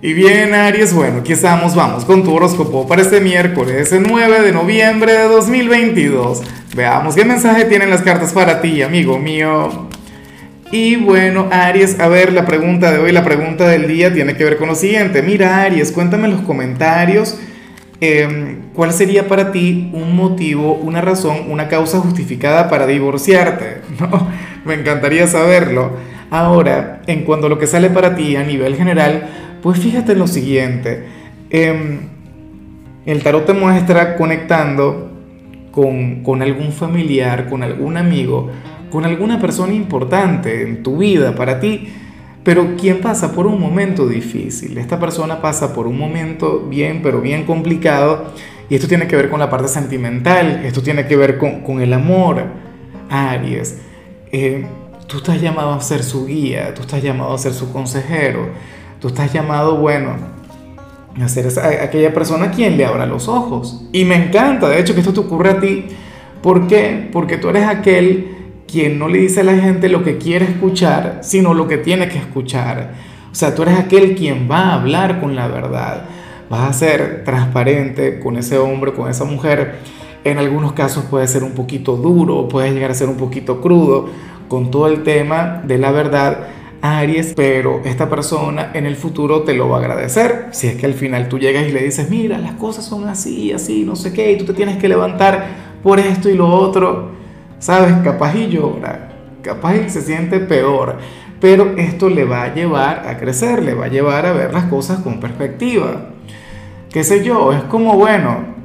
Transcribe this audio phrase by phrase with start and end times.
[0.00, 4.42] Y bien, Aries, bueno, aquí estamos, vamos con tu horóscopo para este miércoles, el 9
[4.42, 6.40] de noviembre de 2022.
[6.76, 9.88] Veamos qué mensaje tienen las cartas para ti, amigo mío.
[10.70, 14.44] Y bueno, Aries, a ver, la pregunta de hoy, la pregunta del día tiene que
[14.44, 15.20] ver con lo siguiente.
[15.20, 17.36] Mira, Aries, cuéntame en los comentarios
[18.00, 23.78] em, cuál sería para ti un motivo, una razón, una causa justificada para divorciarte.
[23.98, 24.28] ¿no?
[24.64, 25.90] Me encantaría saberlo.
[26.30, 30.26] Ahora, en cuanto a lo que sale para ti a nivel general, pues fíjate lo
[30.26, 31.04] siguiente,
[31.50, 32.00] em,
[33.06, 35.10] el tarot te muestra conectando
[35.72, 38.50] con, algún familiar, con algún amigo,
[38.90, 41.88] con alguna persona importante en tu vida para ti,
[42.42, 44.76] pero quien pasa por un momento difícil.
[44.78, 48.32] Esta persona pasa por un momento bien, pero bien complicado,
[48.68, 51.80] y esto tiene que ver con la parte sentimental, esto tiene que ver con, con
[51.80, 52.44] el amor,
[53.08, 53.78] Aries.
[54.32, 54.66] Eh,
[55.06, 58.48] tú estás llamado a ser su guía, tú estás llamado a ser su consejero
[59.00, 60.16] Tú estás llamado, bueno,
[61.22, 61.46] a ser
[61.80, 63.84] aquella persona quien le abra los ojos.
[63.92, 65.86] Y me encanta, de hecho, que esto te ocurra a ti.
[66.42, 67.08] ¿Por qué?
[67.12, 71.20] Porque tú eres aquel quien no le dice a la gente lo que quiere escuchar,
[71.22, 72.92] sino lo que tiene que escuchar.
[73.30, 76.04] O sea, tú eres aquel quien va a hablar con la verdad.
[76.50, 79.76] Vas a ser transparente con ese hombre, con esa mujer.
[80.24, 84.08] En algunos casos puede ser un poquito duro, puede llegar a ser un poquito crudo
[84.48, 86.48] con todo el tema de la verdad
[86.80, 90.46] Aries, pero esta persona en el futuro te lo va a agradecer.
[90.52, 93.52] Si es que al final tú llegas y le dices, mira, las cosas son así,
[93.52, 95.46] así, no sé qué, y tú te tienes que levantar
[95.82, 97.10] por esto y lo otro,
[97.58, 97.92] ¿sabes?
[98.04, 99.10] Capaz y llora,
[99.42, 100.98] capaz y se siente peor,
[101.40, 104.64] pero esto le va a llevar a crecer, le va a llevar a ver las
[104.64, 106.10] cosas con perspectiva.
[106.90, 107.52] ¿Qué sé yo?
[107.52, 108.56] Es como, bueno,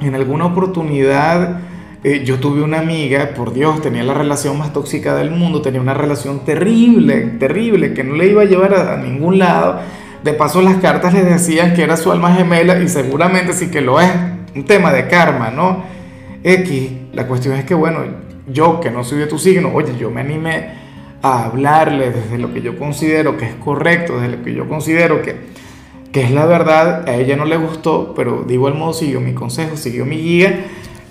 [0.00, 1.60] en alguna oportunidad
[2.04, 5.80] eh, yo tuve una amiga, por Dios, tenía la relación más tóxica del mundo, tenía
[5.80, 9.78] una relación terrible, terrible, que no le iba a llevar a, ningún lado.
[10.24, 13.80] De paso, las cartas le decían que era su alma gemela y seguramente sí que
[13.80, 14.10] lo es.
[14.54, 15.84] Un tema de karma, ¿no?
[16.42, 18.00] X, la cuestión es que, bueno,
[18.48, 20.70] yo que no soy de tu signo, oye, yo me animé
[21.22, 25.22] a hablarle desde lo que yo considero que es correcto, desde lo que yo considero
[25.22, 25.36] que,
[26.10, 29.34] que es la verdad, a ella no le gustó, pero de igual modo siguió mi
[29.34, 30.64] consejo, siguió mi guía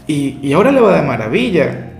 [0.08, 1.92] y, ahora le va de maravilla.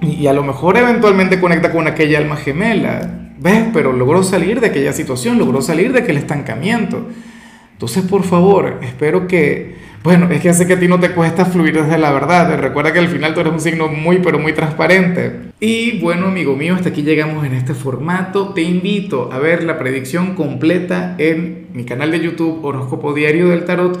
[0.00, 3.18] Y, a lo mejor eventualmente conecta con aquella alma gemela.
[3.38, 3.66] ¿Ves?
[3.72, 7.08] Pero logró salir de aquella situación, logró salir de aquel estancamiento.
[7.72, 9.92] Entonces, por favor, espero que...
[10.04, 12.58] Bueno, es que hace que a ti no te cuesta fluir desde la verdad.
[12.58, 15.52] Recuerda que al final tú eres un signo muy, pero muy transparente.
[15.60, 18.52] Y bueno, amigo mío, hasta aquí llegamos en este formato.
[18.52, 23.64] Te invito a ver la predicción completa en mi canal de YouTube Horóscopo Diario del
[23.64, 24.00] Tarot